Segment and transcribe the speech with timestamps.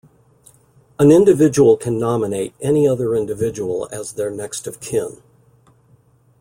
[0.97, 5.21] An individual can nominate any other individual as their next-of-kin.